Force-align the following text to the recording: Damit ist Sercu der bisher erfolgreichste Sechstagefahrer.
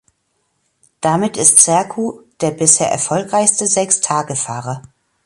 Damit 1.01 1.37
ist 1.37 1.59
Sercu 1.59 2.21
der 2.39 2.49
bisher 2.49 2.89
erfolgreichste 2.89 3.67
Sechstagefahrer. 3.67 4.81